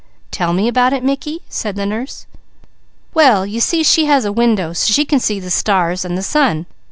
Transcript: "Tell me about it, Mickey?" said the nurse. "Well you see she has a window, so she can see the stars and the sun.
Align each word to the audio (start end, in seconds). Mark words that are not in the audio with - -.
"Tell 0.31 0.51
me 0.51 0.67
about 0.67 0.93
it, 0.93 1.03
Mickey?" 1.03 1.43
said 1.47 1.75
the 1.75 1.85
nurse. 1.85 2.25
"Well 3.13 3.45
you 3.45 3.59
see 3.59 3.83
she 3.83 4.05
has 4.05 4.25
a 4.25 4.31
window, 4.33 4.73
so 4.73 4.91
she 4.91 5.05
can 5.05 5.19
see 5.19 5.39
the 5.39 5.51
stars 5.51 6.03
and 6.03 6.17
the 6.17 6.23
sun. 6.23 6.65